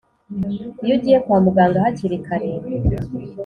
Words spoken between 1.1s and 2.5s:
kwa muganga hakiri kare.